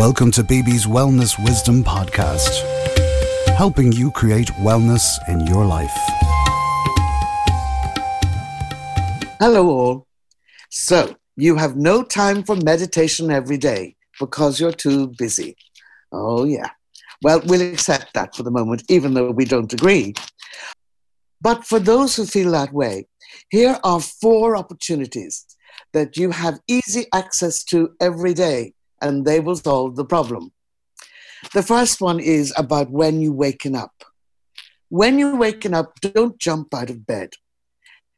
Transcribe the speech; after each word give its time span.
Welcome 0.00 0.30
to 0.30 0.42
Bibi's 0.42 0.86
Wellness 0.86 1.38
Wisdom 1.44 1.84
Podcast, 1.84 2.64
helping 3.48 3.92
you 3.92 4.10
create 4.12 4.48
wellness 4.62 5.04
in 5.28 5.46
your 5.46 5.66
life. 5.66 5.94
Hello, 9.38 9.68
all. 9.68 10.06
So, 10.70 11.14
you 11.36 11.54
have 11.56 11.76
no 11.76 12.02
time 12.02 12.44
for 12.44 12.56
meditation 12.56 13.30
every 13.30 13.58
day 13.58 13.94
because 14.18 14.58
you're 14.58 14.72
too 14.72 15.08
busy. 15.18 15.54
Oh, 16.12 16.44
yeah. 16.44 16.70
Well, 17.20 17.42
we'll 17.44 17.70
accept 17.70 18.14
that 18.14 18.34
for 18.34 18.42
the 18.42 18.50
moment, 18.50 18.84
even 18.88 19.12
though 19.12 19.32
we 19.32 19.44
don't 19.44 19.70
agree. 19.70 20.14
But 21.42 21.66
for 21.66 21.78
those 21.78 22.16
who 22.16 22.24
feel 22.24 22.52
that 22.52 22.72
way, 22.72 23.06
here 23.50 23.78
are 23.84 24.00
four 24.00 24.56
opportunities 24.56 25.44
that 25.92 26.16
you 26.16 26.30
have 26.30 26.58
easy 26.66 27.04
access 27.12 27.62
to 27.64 27.90
every 28.00 28.32
day 28.32 28.72
and 29.00 29.24
they 29.24 29.40
will 29.40 29.56
solve 29.56 29.96
the 29.96 30.04
problem. 30.04 30.52
The 31.54 31.62
first 31.62 32.00
one 32.00 32.20
is 32.20 32.52
about 32.56 32.90
when 32.90 33.20
you 33.20 33.32
waken 33.32 33.74
up. 33.74 34.04
When 34.88 35.18
you're 35.18 35.36
waking 35.36 35.74
up, 35.74 36.00
don't 36.00 36.38
jump 36.38 36.74
out 36.74 36.90
of 36.90 37.06
bed. 37.06 37.30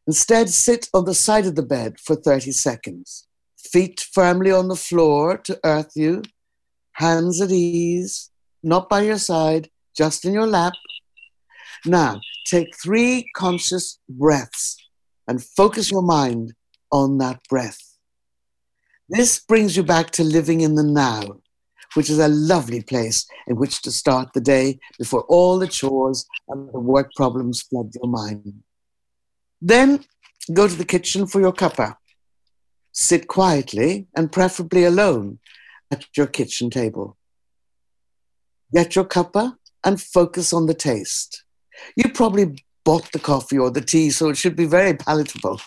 Instead, 0.06 0.48
sit 0.48 0.88
on 0.92 1.04
the 1.04 1.14
side 1.14 1.46
of 1.46 1.54
the 1.54 1.62
bed 1.62 2.00
for 2.00 2.16
30 2.16 2.50
seconds. 2.52 3.26
Feet 3.56 4.04
firmly 4.12 4.50
on 4.50 4.68
the 4.68 4.76
floor 4.76 5.38
to 5.38 5.60
earth 5.64 5.92
you, 5.94 6.22
hands 6.94 7.40
at 7.40 7.50
ease, 7.50 8.30
not 8.62 8.88
by 8.88 9.02
your 9.02 9.18
side, 9.18 9.68
just 9.96 10.24
in 10.24 10.32
your 10.32 10.46
lap. 10.46 10.72
Now, 11.86 12.20
take 12.46 12.76
three 12.76 13.30
conscious 13.36 13.98
breaths 14.08 14.76
and 15.28 15.42
focus 15.42 15.90
your 15.90 16.02
mind 16.02 16.54
on 16.90 17.18
that 17.18 17.40
breath. 17.48 17.91
This 19.12 19.40
brings 19.40 19.76
you 19.76 19.82
back 19.82 20.10
to 20.12 20.24
living 20.24 20.62
in 20.62 20.74
the 20.74 20.82
now, 20.82 21.20
which 21.92 22.08
is 22.08 22.18
a 22.18 22.28
lovely 22.28 22.80
place 22.80 23.26
in 23.46 23.56
which 23.56 23.82
to 23.82 23.90
start 23.90 24.32
the 24.32 24.40
day 24.40 24.78
before 24.98 25.20
all 25.28 25.58
the 25.58 25.68
chores 25.68 26.24
and 26.48 26.72
the 26.72 26.80
work 26.80 27.12
problems 27.14 27.60
flood 27.60 27.92
your 27.94 28.10
mind. 28.10 28.62
Then 29.60 30.02
go 30.54 30.66
to 30.66 30.74
the 30.74 30.86
kitchen 30.86 31.26
for 31.26 31.42
your 31.42 31.52
cuppa. 31.52 31.96
Sit 32.92 33.28
quietly 33.28 34.06
and 34.16 34.32
preferably 34.32 34.84
alone 34.84 35.40
at 35.90 36.06
your 36.16 36.26
kitchen 36.26 36.70
table. 36.70 37.18
Get 38.72 38.96
your 38.96 39.04
cuppa 39.04 39.56
and 39.84 40.00
focus 40.00 40.54
on 40.54 40.64
the 40.64 40.74
taste. 40.74 41.44
You 41.96 42.08
probably 42.08 42.64
bought 42.82 43.12
the 43.12 43.18
coffee 43.18 43.58
or 43.58 43.70
the 43.70 43.82
tea, 43.82 44.08
so 44.08 44.30
it 44.30 44.38
should 44.38 44.56
be 44.56 44.64
very 44.64 44.94
palatable. 44.94 45.60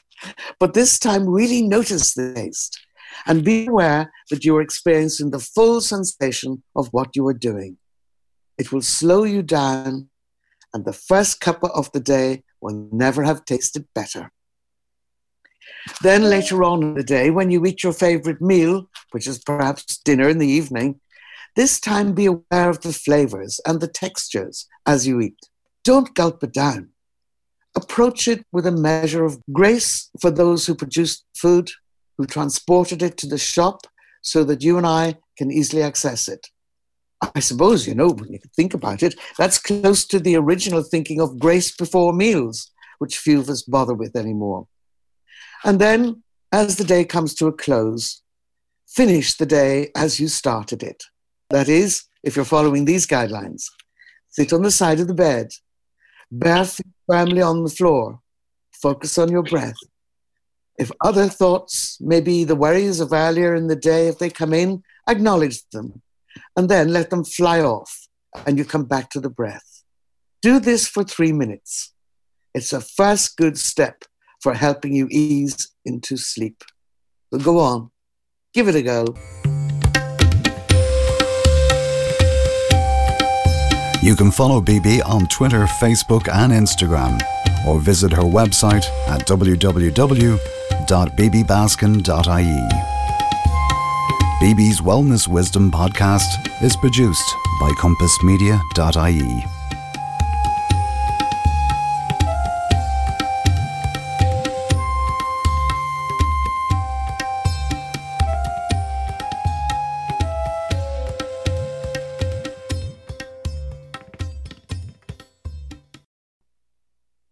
But 0.59 0.73
this 0.73 0.97
time, 0.97 1.29
really 1.29 1.61
notice 1.61 2.15
the 2.15 2.33
taste 2.33 2.84
and 3.25 3.43
be 3.43 3.67
aware 3.67 4.11
that 4.29 4.43
you 4.45 4.55
are 4.55 4.61
experiencing 4.61 5.31
the 5.31 5.39
full 5.39 5.81
sensation 5.81 6.63
of 6.75 6.89
what 6.91 7.15
you 7.15 7.27
are 7.27 7.33
doing. 7.33 7.77
It 8.57 8.71
will 8.71 8.81
slow 8.81 9.23
you 9.23 9.41
down, 9.41 10.09
and 10.73 10.85
the 10.85 10.93
first 10.93 11.41
cuppa 11.41 11.69
of 11.71 11.91
the 11.91 11.99
day 11.99 12.43
will 12.61 12.89
never 12.91 13.23
have 13.23 13.45
tasted 13.45 13.87
better. 13.93 14.31
Then 16.01 16.23
later 16.23 16.63
on 16.63 16.83
in 16.83 16.93
the 16.95 17.03
day, 17.03 17.29
when 17.29 17.51
you 17.51 17.65
eat 17.65 17.83
your 17.83 17.93
favorite 17.93 18.41
meal, 18.41 18.89
which 19.11 19.27
is 19.27 19.39
perhaps 19.39 19.97
dinner 19.97 20.29
in 20.29 20.37
the 20.37 20.47
evening, 20.47 20.99
this 21.55 21.79
time 21.79 22.13
be 22.13 22.25
aware 22.25 22.69
of 22.69 22.81
the 22.81 22.93
flavors 22.93 23.61
and 23.65 23.79
the 23.79 23.87
textures 23.87 24.67
as 24.85 25.07
you 25.07 25.21
eat. 25.21 25.37
Don't 25.83 26.13
gulp 26.13 26.43
it 26.43 26.53
down. 26.53 26.89
Approach 27.75 28.27
it 28.27 28.45
with 28.51 28.65
a 28.65 28.71
measure 28.71 29.23
of 29.23 29.41
grace 29.51 30.09
for 30.19 30.31
those 30.31 30.65
who 30.65 30.75
produce 30.75 31.23
food 31.35 31.71
who 32.17 32.25
transported 32.25 33.01
it 33.01 33.17
to 33.17 33.27
the 33.27 33.37
shop 33.37 33.81
so 34.21 34.43
that 34.43 34.63
you 34.63 34.77
and 34.77 34.87
I 34.87 35.15
can 35.37 35.51
easily 35.51 35.83
access 35.83 36.27
it. 36.27 36.47
I 37.33 37.39
suppose, 37.39 37.87
you 37.87 37.95
know, 37.95 38.09
when 38.09 38.33
you 38.33 38.39
think 38.55 38.73
about 38.73 39.01
it, 39.01 39.15
that's 39.37 39.57
close 39.57 40.05
to 40.07 40.19
the 40.19 40.35
original 40.35 40.83
thinking 40.83 41.21
of 41.21 41.39
grace 41.39 41.75
before 41.75 42.13
meals, 42.13 42.71
which 42.99 43.17
few 43.17 43.39
of 43.39 43.49
us 43.49 43.61
bother 43.61 43.93
with 43.93 44.15
anymore. 44.15 44.67
And 45.63 45.79
then, 45.79 46.23
as 46.51 46.75
the 46.75 46.83
day 46.83 47.05
comes 47.05 47.33
to 47.35 47.47
a 47.47 47.53
close, 47.53 48.21
finish 48.87 49.35
the 49.35 49.45
day 49.45 49.91
as 49.95 50.19
you 50.19 50.27
started 50.27 50.83
it. 50.83 51.03
That 51.49 51.69
is, 51.69 52.03
if 52.23 52.35
you're 52.35 52.45
following 52.45 52.85
these 52.85 53.07
guidelines, 53.07 53.65
sit 54.29 54.53
on 54.53 54.61
the 54.61 54.71
side 54.71 54.99
of 54.99 55.07
the 55.07 55.13
bed, 55.13 55.49
bare 56.31 56.65
feet 56.65 56.85
firmly 57.07 57.41
on 57.41 57.63
the 57.63 57.69
floor, 57.69 58.19
focus 58.73 59.17
on 59.17 59.31
your 59.31 59.43
breath, 59.43 59.77
if 60.77 60.91
other 61.01 61.27
thoughts, 61.27 61.97
maybe 62.01 62.43
the 62.43 62.55
worries 62.55 62.99
of 62.99 63.13
earlier 63.13 63.55
in 63.55 63.67
the 63.67 63.77
day, 63.77 64.07
if 64.09 64.19
they 64.19 64.29
come 64.29 64.53
in, 64.53 64.83
acknowledge 65.07 65.63
them 65.71 66.01
and 66.57 66.67
then 66.67 66.91
let 66.91 67.09
them 67.09 67.23
fly 67.23 67.61
off 67.61 68.07
and 68.45 68.57
you 68.57 68.65
come 68.65 68.83
back 68.83 69.09
to 69.11 69.21
the 69.21 69.29
breath. 69.29 69.83
Do 70.41 70.59
this 70.59 70.85
for 70.87 71.03
three 71.03 71.31
minutes. 71.31 71.93
It's 72.53 72.73
a 72.73 72.81
first 72.81 73.37
good 73.37 73.57
step 73.57 74.03
for 74.41 74.53
helping 74.53 74.93
you 74.93 75.07
ease 75.09 75.71
into 75.85 76.17
sleep. 76.17 76.61
So 77.33 77.39
go 77.39 77.59
on, 77.59 77.91
give 78.53 78.67
it 78.67 78.75
a 78.75 78.81
go. 78.81 79.05
You 84.03 84.15
can 84.15 84.29
follow 84.29 84.61
Bibi 84.61 85.01
on 85.01 85.27
Twitter, 85.27 85.65
Facebook, 85.65 86.27
and 86.31 86.53
Instagram, 86.53 87.19
or 87.65 87.79
visit 87.79 88.11
her 88.11 88.21
website 88.21 88.85
at 89.07 89.25
www 89.25 90.39
www.bibibaskin.ie. 90.85 92.69
Bibi's 94.41 94.81
Wellness 94.81 95.27
Wisdom 95.27 95.71
podcast 95.71 96.47
is 96.61 96.75
produced 96.75 97.35
by 97.59 97.71
kompassmedia.ie. 97.71 99.54